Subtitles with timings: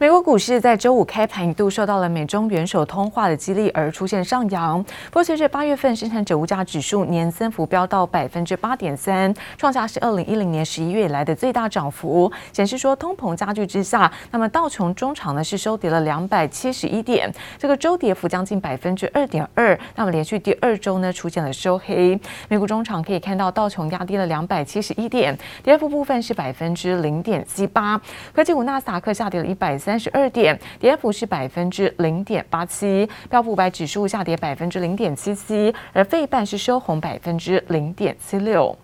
[0.00, 22.18] 美国股市在周五开盘一度受到了美中元首通话的激励而出现上扬，不过随着八月份生产者物价指数年增幅飙到百分之八点三，创下是二零一零年十一月以来的最大涨幅，显示说通膨加剧之下，那么道琼中场呢是收跌了两百七十一点，这个周跌幅将近百分之二点二，那么连续第二周呢出现了收黑。
[22.48, 28.00] 美股中场可以看到道琼压低了两百七十一点，跌幅部分是百分之零点七八，
[28.34, 29.89] 科技股纳斯达克下跌了一百三。
[29.90, 38.76] 三十二点，跌幅是百分之零点八七，标普五百指数下跌百分之零点七七，而费半是收红百分之零点七六。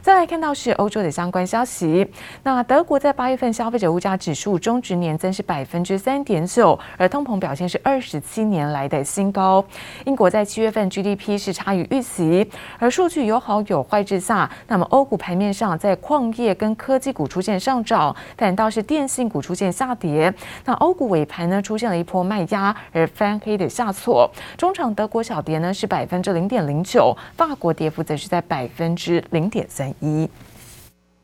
[0.00, 2.06] 再来看到是欧洲的相关消息，
[2.44, 9.62] 那德国在八月份消费者物价指数终值年增是百分之三点九，而通膨表现是二十七年来的新高。
[10.06, 20.32] 英国在七月份 GDP 是差于预期，而数据有好有坏之下，那么欧股盘面上在矿业跟科技股出现上涨，反倒是电信股出现下跌。
[20.64, 24.30] 那欧股尾盘呢出现了一波卖压，而翻黑的下挫。
[24.56, 29.94] 中场德国小跌呢是百分之零点零九，法国跌幅则是在百分之零点三。
[30.00, 30.28] 一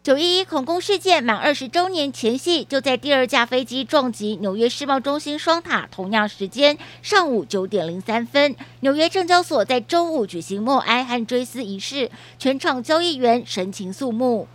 [0.03, 14.47] 九一一恐攻事件满二十周年前夕，就在第二架飞机撞击纽约世贸中心双塔同样时间，上午九点零三分，纽约证交所在周五举行默哀和追思仪式，全场交易员神情肃穆。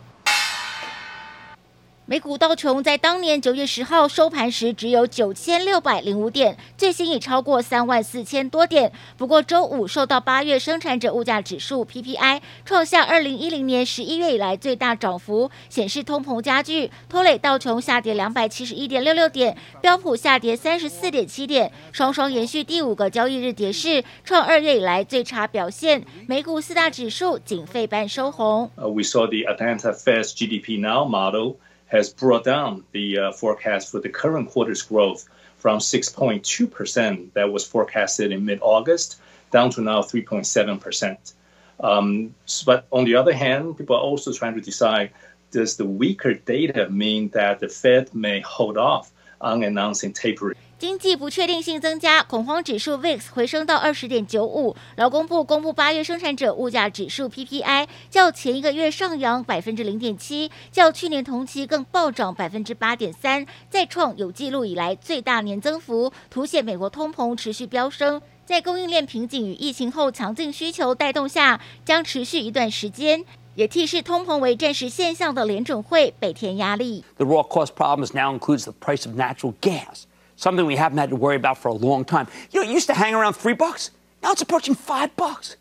[2.10, 8.92] 美股道琼在当年九月十号收盘时只有九千六百零五点，最新已超过三万四千多点。
[9.16, 26.04] 不过周五受到八月生产者物价指数 PPI 创下二零一零年十一月以来最大涨幅，显示通膨加剧，拖累道琼下跌两百七十一点六六点，标普下跌三十四点七点，双双延续第五个交易日跌势，创二月以来最差表现。
[26.26, 28.72] 美股四大指数仅费半收红。
[28.78, 31.58] We saw the Atlanta Fed's GDP Now model.
[31.90, 37.68] Has brought down the uh, forecast for the current quarter's growth from 6.2% that was
[37.68, 39.20] forecasted in mid-August
[39.52, 41.34] down to now 3.7%.
[41.82, 45.12] Um, but on the other hand, people are also trying to decide,
[45.52, 49.12] does the weaker data mean that the Fed may hold off
[49.42, 50.58] on announcing tapering?
[50.80, 54.74] 经济不确定性增加，恐慌指数 VIX 回升到二十点九五。
[54.96, 68.22] 劳工部公布八月生产者物价指数 PPI，较前一个月上扬百分之零点七，较去年同期更暴涨百分之八点三，再创有记录以来最大年增幅，凸显美国通膨持续飙升。
[68.46, 73.26] 在供应链瓶颈与疫情后强劲需求带动下，将持续一段时间，
[73.56, 77.04] 也替视通膨为暂时现象的联准会倍添压力。
[77.18, 80.06] The raw cost problems now includes the price of natural gas.
[80.40, 82.30] Something we haven't had to worry about for a long time.
[82.52, 83.92] You know, it used to hang around three bucks.
[84.24, 85.58] Now it's approaching five bucks.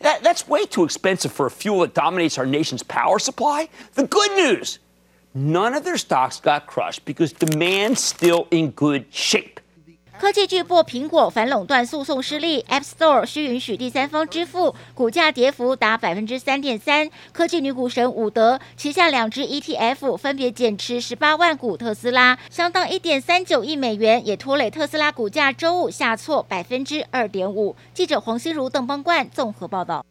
[0.00, 3.70] That, that's way too expensive for a fuel that dominates our nation's power supply.
[3.94, 4.80] The good news
[5.34, 9.60] none of their stocks got crushed because demand's still in good shape.
[10.20, 17.08] 科技巨擘苹果反垄断诉讼失利，App Store 需允许第三方支付，股价跌幅达百分之三点三。
[17.32, 27.76] 科技女股神伍德旗下两只 ETF 分别减持十八万股特斯拉，相当一点三九亿美元，也拖累特斯拉股价周五下挫百分之二点五。
[27.94, 30.04] 记者黄心如、邓邦冠综合报道。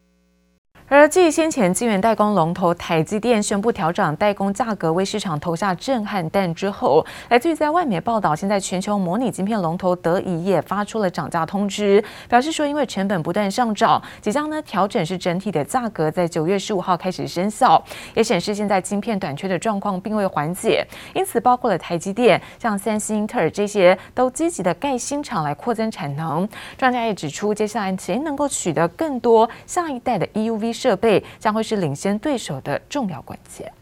[0.90, 17.84] 而继先前晶圆代工龙头台积电宣布调整代工价格，为市场投下震撼弹之后，来自于在外媒报道，现在全球模拟晶片龙头德仪也发出了涨价通知，表示说因为成本不断上涨，即将呢调整是整体的价格，在九月十五号开始生效，
[18.14, 20.82] 也显示现在晶片短缺的状况并未缓解，
[21.14, 26.48] 因此包括了台积电、像三星、英特尔这些都积极的盖新厂来扩增产能。
[26.78, 30.77] 专家也指出，接下来谁能够取得更多下一代的 EUV。
[30.78, 33.72] 设备将会是领先对手的重要关键。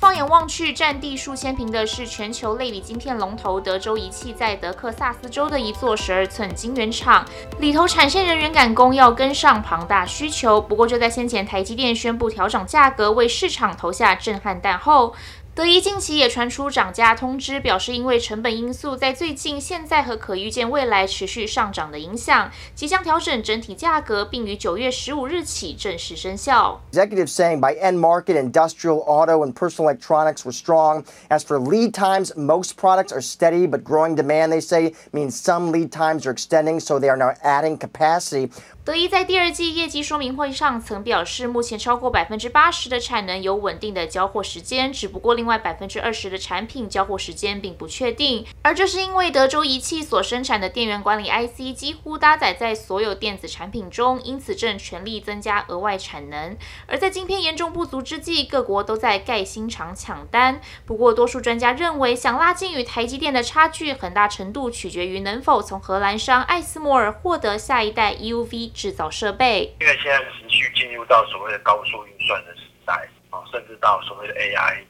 [0.00, 7.24] 放眼望去，占地数千平的是全球类比晶片龙头德州仪器在德克萨斯州的一座十二寸晶圆厂，
[7.60, 10.60] 里头产线人员赶工要跟上庞大需求。
[10.60, 15.14] 不过，就在先前台积电宣布调涨价格，为市场投下震撼弹后。
[15.55, 26.79] 德仪近期也传出涨价通知，表示因为成本因素，在最近、现在和可预见未来持续上涨的影响，即将调整整体价格，并于九月十五日起正式生效。
[26.93, 31.03] Executives saying by end market, industrial, auto, and personal electronics were strong.
[31.27, 35.73] As for lead times, most products are steady, but growing demand, they say, means some
[35.73, 38.49] lead times are extending, so they are now adding capacity.
[38.86, 48.46] 德仪在第二季业绩说明会上曾表示，目前超过百分之八十的产能有稳定的交货时间，只不过另外百分之二十的产品交货时间并不确定。
[48.62, 56.56] 而这是因为德州仪器所生产的电源管理 IC 几乎搭载在所有电子产品中，因此正全力增加额外产能。
[56.86, 60.60] 而在晶片严重不足之际，各国都在盖新厂抢单。
[60.84, 69.74] 不过，多数专家认为，想拉近与台积电的差距，很大程度取决于能否从荷兰商艾斯摩尔获得下一代 EUV 制造设备。
[69.80, 74.84] 因为现在持续进入到所谓的高速运算的时代啊，甚至到所谓的 AI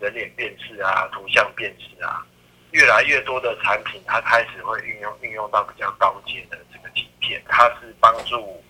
[0.00, 2.26] 人脸辨识啊、图像辨识啊，
[2.72, 8.62] 越来越多的产品它开始会运用运用到比较高阶的这个晶片，它是帮助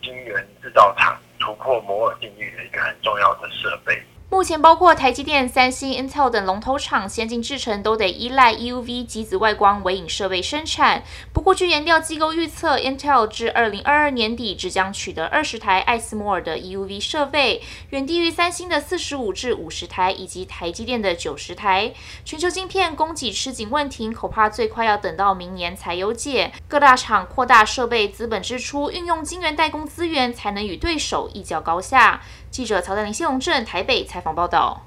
[0.00, 4.00] 晶圆制造厂突破摩尔定律的一个很重要的设备。
[4.32, 11.02] 目前，包括台积电、三星、Intel 等龙头厂，先进制程都得依赖 EUV 极紫外光微影设备生产。
[11.32, 17.60] 不过，据研调机构预测，Intel 至二零二二年底只将取得二十台艾斯摩尔的 EUV 设备，
[17.90, 21.92] 远低于三星的四十五至五十台，以及台积电的九十台。
[22.24, 26.52] 全球晶片供给吃紧问题，恐怕最快要等到明年才有解。
[26.68, 32.22] 各大厂扩大设备资本支出，运用晶圆代工资源，才能与对手一较高下。
[32.48, 34.80] 记者曹德林、谢龙镇台北采访报道。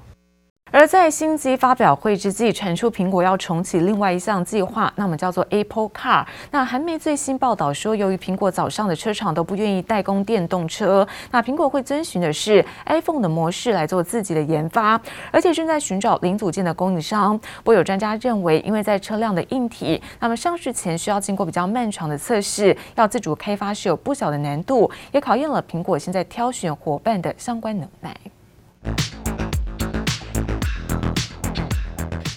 [0.72, 6.26] 而在新机发表会之际，传出苹果要重启另外一项计划，那么叫做 Apple Car。
[6.50, 15.00] 那韩媒最新报道说，由于苹果早上的车厂都不愿意代工电动车，那苹果会遵循的是 iPhone 的模式来做自己的研发，
[15.30, 17.38] 而且正在寻找零组件的供应商。
[17.38, 28.16] 不过有专家认为，因为在车辆的硬体，那么上市前需要经过比较漫长的测试，要自主开发是有不小的难度，也考验了苹果现在挑选伙伴的相关能耐。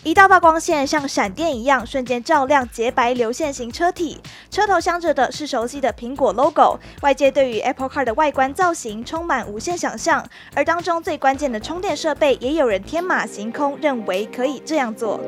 [0.07, 4.18] 一道道光线像闪电一样，瞬间照亮洁白流线型车体，
[4.50, 6.80] 车头镶着的是熟悉的苹果 logo。
[7.01, 10.25] 外界对于 Apple Car 的外观造型充满无限想象，
[10.56, 15.19] 而当中最关键的充电设备，也有人天马行空，认为可以这样做。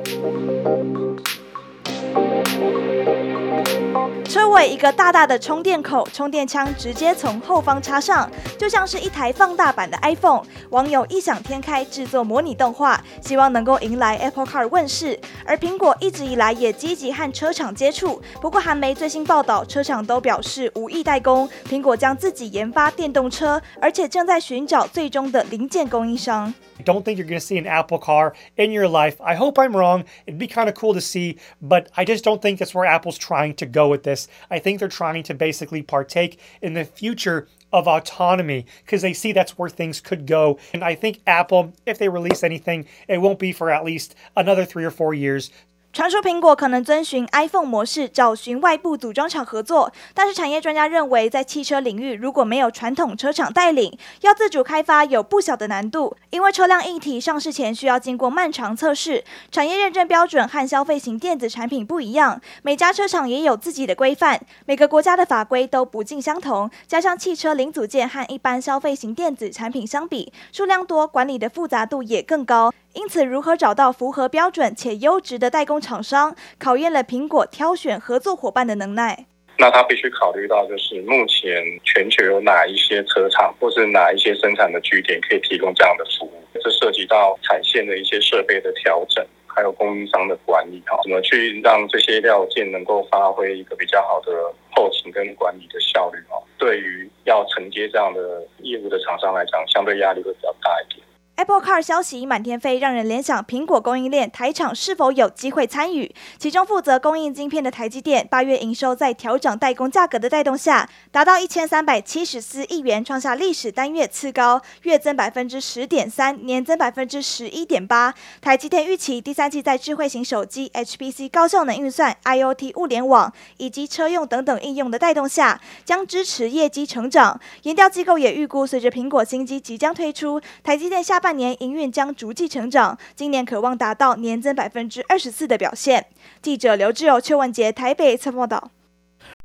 [4.30, 8.30] 车尾一个大大的充电口，充电枪直接从后方插上，
[8.60, 10.44] 就像是一台放大版的 iPhone。
[10.70, 15.20] 网友异想天开制作模拟动画，希望能够迎来 Apple Car 问世。
[15.44, 26.54] 而苹果一直以来也积极和车厂接触，不过韩媒最新报道，车厂都表示无意代工，苹果将自己研发电动车，而且正在寻找最终的零件供应商。
[26.80, 29.20] I don't think you're going to see an Apple car in your life.
[29.20, 30.06] I hope I'm wrong.
[30.26, 33.18] It'd be kind of cool to see, but I just don't think that's where Apple's
[33.18, 34.30] trying to go with this.
[34.50, 39.31] I think they're trying to basically partake in the future of autonomy because they see
[39.31, 40.58] that's where things could go.
[40.74, 44.66] And I think Apple, if they release anything, it won't be for at least another
[44.66, 45.52] three or four years.
[45.91, 72.71] 传说苹果可能遵循 iPhone 模式，找寻外部组装厂合作，但是产业专家认为，在汽车领域如果没有传统车厂带领，要自主开发有不小的难度，因为车辆硬体上市前需要经过漫长测试，产业认证标准和消费型电子产品不一样，每家车厂也有自己的规范，每个国家的法规都不尽相同，加上汽车零组件和一般消费型电子产品相比，数量多，管理的复杂度也更高。
[73.00, 79.25] 因此，如何找到符合标准且优质的代工厂商，考验了苹果挑选合作伙伴的能耐。
[79.57, 86.44] 那他必须考虑到，就是目前全球有哪一些车厂，或是哪一些生产的据点可以提供这样的服务。
[86.62, 100.99] 这涉及到产线的一些设备的调整，还有供应商的管理，哈，怎么去让这些料件能够发挥一个比较好的后勤跟管理的效率，哈，对于要承接这样的业务的厂商来讲，相对压力会比较大一点。
[101.39, 106.13] Apple Car 消息满天飞，让人联想苹果供应链台厂是否有机会参与？
[106.37, 118.14] 其中负责供应晶片的台积电，八月营收在调涨代工价格的带动下，达到一千三百七十四亿元，创下历史单月次高，月增百分之十点三，年增百分之十一点八。
[118.42, 127.40] 台积电预期第三季在智慧型手机、HPC 高效能运算、IoT 物联网以及车用等等应用的带动下，将支持业绩成长。
[127.61, 131.29] 研调机构也预估，随着苹果新机即将推出，台积电下半。
[131.30, 136.07] 半年营运将逐季成长，今年可望达到年增百分之二十四的表现。
[136.42, 138.71] 记者刘志友、邱文杰台北侧报道。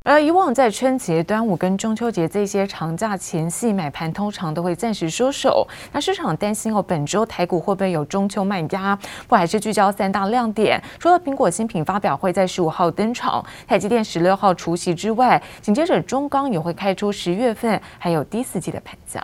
[0.03, 5.69] 而以往在春节、端午跟中秋节这些长假前夕买盘，通常都会暂时收手。
[5.93, 8.99] 那市场担心哦，本周台股会不会有中秋卖压？
[9.29, 10.83] 不还是聚焦三大亮点？
[10.99, 19.23] 除了苹果新品发表会在十五号登场，台积电十六号除夕之外，紧接着中钢也会开出十月份还有第四季的盘价。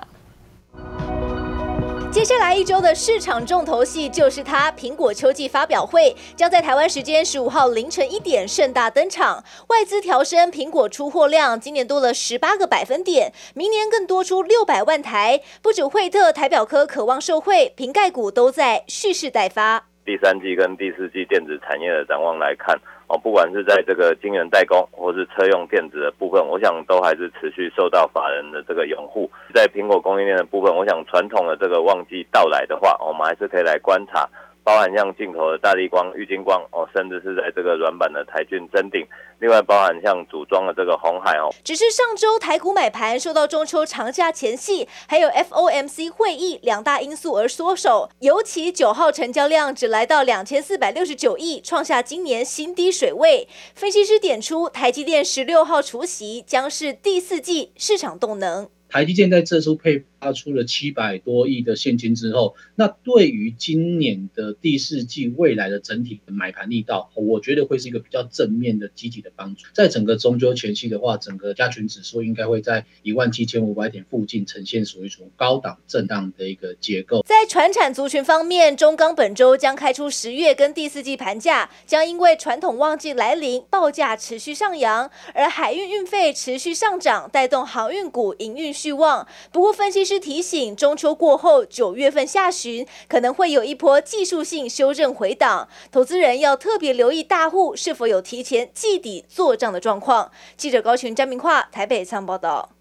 [2.12, 9.44] 接下来一周的市场重头戏就是它——苹果秋季发表会，将在台湾时间十五号凌晨一点盛大登场。
[9.68, 15.40] 外资调升苹果出货量，今年多了十八个百分点，明年更多出六百万台。
[15.62, 19.86] 不止惠特、台表科渴望受惠，瓶盖股都在蓄势待发。
[20.04, 22.76] 第三季跟第四季电子产业的展望来看。
[23.10, 29.28] 哦，不管是在这个晶圆代工，或是车用电子的部分，我想都还是持续受到法人的这个拥护。
[29.52, 34.28] 在苹果供应链的部分，我想传统的这个旺季到来的话，我们还是可以来观察。
[34.62, 39.06] 包含像镜头的大力光、玉金光哦，甚至是在这个软板的台骏臻鼎，
[39.38, 41.48] 另外包含像组装的这个红海哦。
[41.64, 53.48] 只是上周台股买盘受到中秋长假前夕，还有 FOMC 会议两大因素而缩手，尤其九号成交量只来到两千四百六十九亿，创下今年新低水位。
[53.74, 58.68] 分析师点出，台积电十六号除夕将是第四季市场动能。
[58.88, 69.66] 台积电在这周配发出了七百多亿的现金之后，那对于今年的第四季未来的整体的买盘力道，我觉得会是一个比较正面的积极的帮助。
[69.74, 77.22] 在整个中秋前夕的话，整个加权指数应该会在一万七千五百点附近呈现属于一种高档震荡的一个结构。
[77.22, 88.70] 在传产族群方面，中钢本周将开出十月跟第四季盘价，将因为传统旺季来临，报价持续上扬，而海运运费持续上涨，带动航运股营运。
[88.70, 100.32] 续旺，不过分析是提醒，中秋过后九月份下旬可能会有一波技术性修正回档，投资人要特别留意大户是否有提前计底做账的状况。
[100.56, 102.79] 记者高群、张明化台北参报道。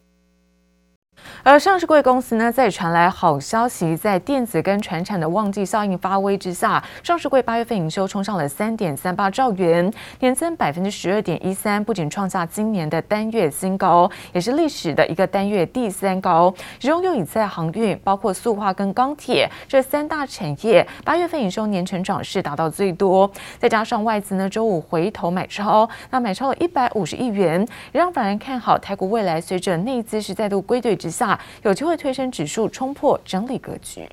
[1.41, 16.53] 而上市柜公司呢，在传来好消息，在电子跟传产的旺季效应发威之下，上市柜八月份营收冲上了三点三八兆元，年增百分之十二点一三，不仅创下今年的单月新高，也是历史的一个单月第三高。
[16.77, 23.29] 其中又以在航运、包括塑化跟钢铁这三大产业，八月份营收年成长是达到最多。
[23.57, 34.07] 再加上外资呢，周五回头买超，那买超了一百五十亿元，也让法人看好台股未来随着内资是再度归队之下有机会推升指数，冲破整理格局。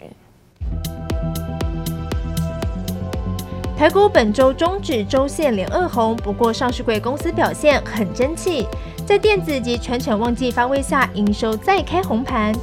[3.77, 8.67] 台股本周终止周线连二红，不过上市柜公司表现很争气，
[9.05, 12.55] 在电子及全产旺季发威下，营收再开红盘。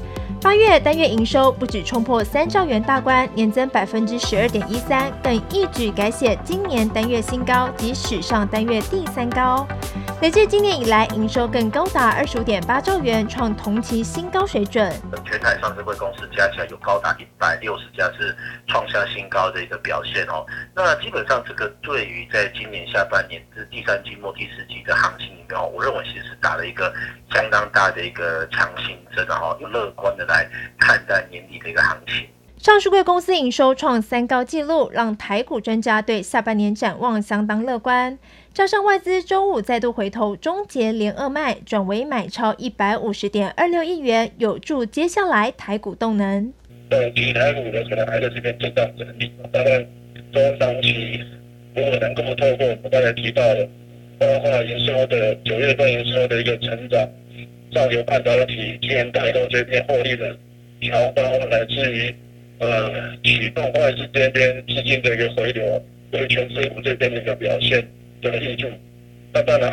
[0.41, 9.65] 八月单月营收不止冲破三兆元大关，年增百分之十二点一三，更一举改写今年单月新高及史上单月第三高。
[10.23, 14.89] 累计今年以来营收更高达二十五点八兆元，创同期新高水准。
[15.25, 18.33] 全台上市柜公司加起来有高达一百六十家，是
[18.65, 20.45] 创下新高的一个表现哦。
[20.73, 26.93] 那基本上这个对于在今年下半年至第三季末第四季的行情里面，我认为其实是打了一个
[27.33, 30.35] 相当大的一个强心针的哈，有乐观的来。
[30.35, 30.49] 来
[30.79, 32.25] 看待年底的一个行情。
[32.57, 38.17] 上市柜公司营收创三高纪录，让台股专家对下半年展望相当乐观。
[38.53, 46.53] 加上外资周五再度回头终结连二卖，转为买超一百五十点二六亿元，有助接下来台股动能。
[46.91, 49.79] 呃，台股的可能还在这边震荡整理，大概
[50.31, 51.19] 中长期
[51.75, 53.67] 如果能够透过我刚才提到的，
[54.19, 57.09] 包括营收的九月份营收的一个成长。
[57.73, 60.37] 上游半导体、晶圆代工这边获利的
[60.79, 62.13] 调高，来自于
[62.59, 67.83] 呃启动外资这边资金的一个回流，对全资股这边的一个表现
[68.31, 68.67] 的挹注。
[69.33, 69.71] 那当然，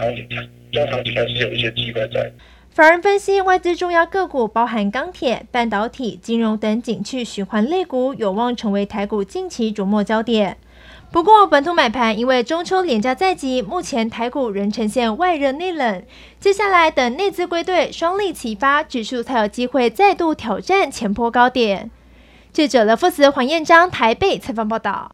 [0.73, 2.33] 中长期还是有一些机会在。
[2.71, 10.57] 法人分析，外资重要个股包含钢铁、半导体、金融等景气循环类股，有望成为台股近期瞩目焦点。
[11.11, 16.03] 不过，本土买盘因为中秋连假在即，目前台股仍呈现外热内冷。
[16.39, 21.91] 接下来等内资归队，双利齐发，指数才有机会再度挑战前波高点。
[22.53, 25.11] 记者乐富慈、黄彦章台北采访报道。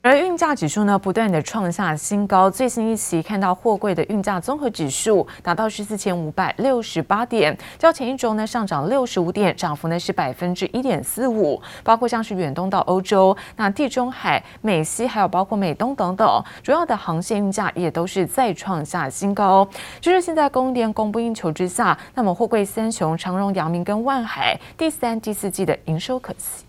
[0.00, 11.60] 而运价指数呢，不断的创下新高，最新一期看到货柜的运价综合指数达到十四千五百六十八点，较前一周呢上涨六十五点，涨幅呢是百分之一点四五。
[11.82, 19.68] 包括像是远东到欧洲、那地中海、美西，还有包括美东等等，主要的航线运价也都是再创下新高。
[20.00, 26.64] 就是现在供应链供不应求之下，那么货柜三雄长荣、阳明跟万海第三、第四季的营收可期。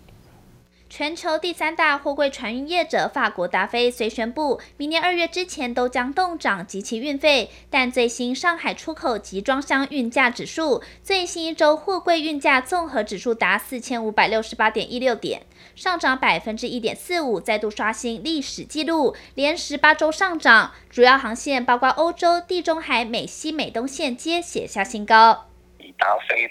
[0.90, 15.42] 全球第三大货柜船运业者法国达飞虽宣布，明年二月之前都将冻涨及其运费，但最新上海出口集装箱运价指数最新一周货柜运价综合指数达四千五百六十八点一六点，
[15.76, 20.72] 上涨百分之一点四五，再度刷新历史纪录，连十八周上涨。
[20.90, 25.46] 主要航线包括欧洲、地中海、美西、美东线皆写下新高。
[25.78, 26.50] 以达飞，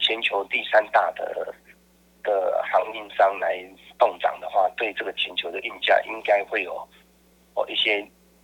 [0.00, 1.54] 全球第三大的。
[2.22, 3.58] 的航运商来
[3.98, 6.74] 动涨的话，对这个全球的运价应该会有
[7.54, 8.02] 哦一些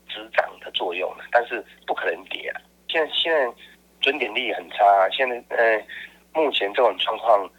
[0.09, 2.61] 止涨的作用，但是不可能跌啊。
[2.89, 3.53] 现在现在
[4.01, 5.83] 准点率很差，现在呃
[6.33, 7.51] 目前这种状况。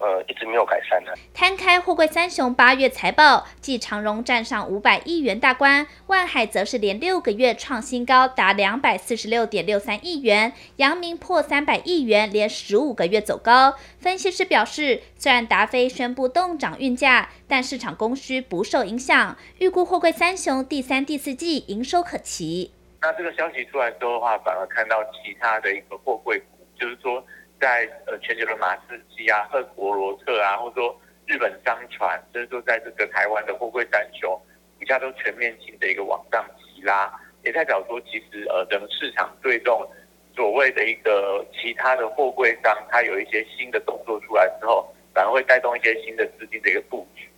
[0.00, 1.12] 呃，一直没有改善呢。
[1.34, 13.74] 摊开货柜三雄八月财报，继长荣站上五百亿元大关，万海则是连六个月创新高，达两百四十六点六三亿元，阳明破三百亿元，连十五个月走高。
[13.98, 22.72] 分析师表示，虽然达飞宣布动涨运价，但市场供需不受影响，预估货柜三雄第三、第四季营收可期。
[23.02, 26.46] 那这个消息出来之后的话，反而看到其他的一个货柜股，
[26.78, 27.22] 就是说。
[27.60, 34.40] 在呃全球的马士基啊、赫伯罗特啊，或者说日本商船，就是说在这个台湾的货柜三雄，
[34.78, 37.12] 股价都全面性的一个往上提拉，
[37.44, 39.86] 也代表说其实呃整个市场对这种
[40.34, 47.28] 所谓的一个其他的货柜商，它有一些新的动作出来之后，反而会带动一些新的资金的一个布局。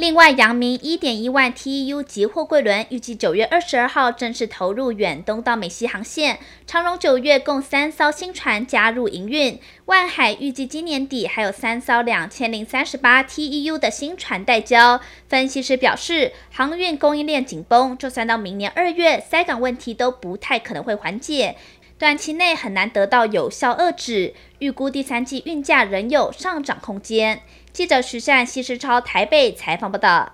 [0.00, 6.38] 另外，阳明一点一万 TEU 级货柜轮预计九月二十二号正式投入远东到美西航线。
[6.66, 14.98] 长荣九月共三艘新船加入营运，万海预计今年底还有三艘两千零三十八 TEU 的新船待交。
[15.28, 21.56] 分析师表示，航运供应链紧绷，就算到明年二月，塞港问题都不太可能会缓解，
[21.98, 24.32] 短期内很难得到有效遏制。
[24.60, 27.42] 预估第三季运价仍有上涨空间。
[27.72, 30.32] 记者徐善、西施超台北采访报道。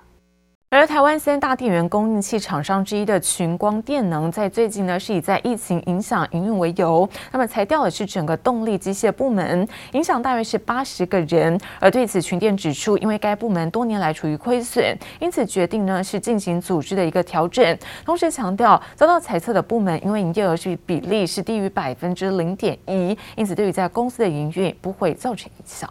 [0.68, 11.58] 而台湾三大电源供应器厂商之一的群光电能，在最近呢是以在疫情影响营运为由，那么裁掉的是整个动力机械部门，影响大约是八十个人。
[11.78, 14.84] 而对此，群电指出，因为该部门多年来处于亏损，
[15.20, 17.78] 因此决定呢是进行组织的一个调整。
[18.04, 25.88] 同时强调，遭到裁撤的部门因为营业额是比例是低于百分之零点一，因此对于在公司的营运不会造成影响。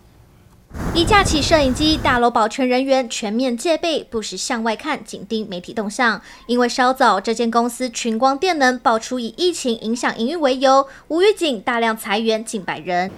[0.94, 6.22] 一架起摄影机，大楼保全人员全面戒备，不时向外看，紧盯媒体动向。
[6.48, 13.12] 因为稍早，这间公司群光电能爆出以疫情影响营运为由，无预警大量裁员近百人。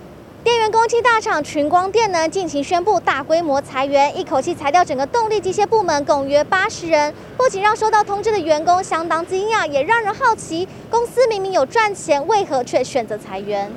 [0.43, 7.13] 电源供应大厂群光电能近期宣布大规模裁员，一口气裁掉整个动力机械部门，共约八十人。
[7.35, 13.69] 不仅让收到通知的员工相当惊讶，也让人好奇，公司明明有赚钱，为何却选择裁员？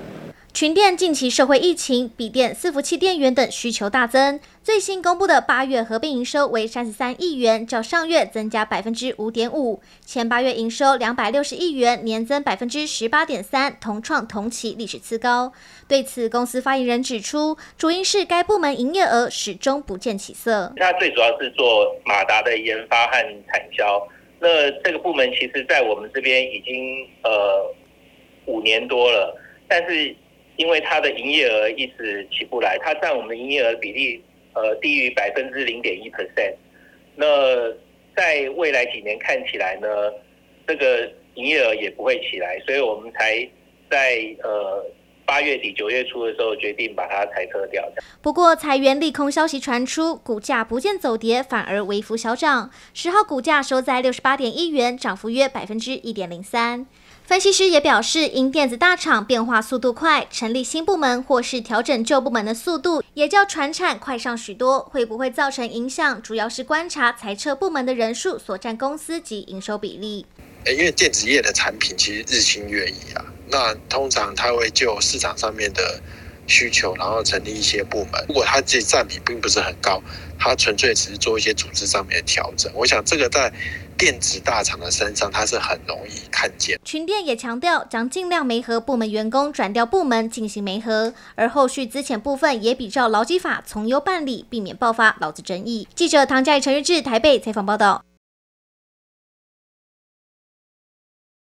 [0.52, 9.80] 群电近期社会疫情、笔电、伺服器电源等需求大增，最新公布的八月合并营收为三十三亿元，较上月增加百分之五点五。
[10.04, 15.52] 前八月营收两百六十亿元，年增百分之十八点三，同创同期历史次高。
[15.89, 20.73] 对此，公司发言人指出，主因是该部门营业额始终不见起色。
[20.76, 23.13] 它最主要是做马达的研发和
[23.47, 24.06] 产销。
[24.41, 27.75] 那这个部门其实在我们这边已经呃
[28.47, 29.34] 五年多了，
[29.69, 30.15] 但是。
[30.60, 36.54] 因为它的营业额一直起不来，它占我们营业额比例呃低于百分之零点一 percent。
[37.16, 37.26] 那
[38.14, 39.88] 在未来几年看起来呢，
[40.66, 43.49] 这个营业额也不会起来，所以我们才
[43.90, 44.84] 在呃
[45.25, 47.82] 八月底九月初的时候决定把它裁撤掉。
[48.20, 52.70] 不过裁员利空消息传出，股价不见走跌，反而微幅小涨。
[52.92, 56.86] 十号股价收在六十八点一元，涨幅约百分之一点零三。
[57.30, 66.21] 分析师也表示，因电子大厂变化速度快，成立新部门或是调整旧部门的速度也较传产快上许多，会不会造成影响？
[66.21, 70.26] 主要是观察裁撤部门的人数所占公司及营收比例。
[70.66, 76.02] 因为电子业的产品其实日新月异啊，那通常它会就市场上面的
[76.50, 78.23] 需求，然后成立一些部门。
[78.28, 80.02] 如果它自己占比并不是很高，
[80.39, 82.71] 它纯粹只是做一些组织上面的调整。
[82.75, 83.50] 我想这个在。
[84.00, 86.80] 电子大厂的身上，它是很容易看见。
[86.82, 95.86] 群电也强调，将尽量媒合部门员工转调部门进行媒合，而后续资遣部分也比照劳基法从优办理，避免爆发劳资争议。
[95.95, 98.02] 记者唐佳怡、陈玉志台北采访报道。